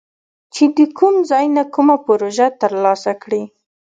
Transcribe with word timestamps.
چې 0.53 0.63
د 0.77 0.79
کوم 0.97 1.15
ځای 1.31 1.45
نه 1.57 1.63
کومه 1.73 1.95
پروژه 2.05 2.47
تر 2.61 2.71
لاسه 2.83 3.11
کړي 3.23 3.43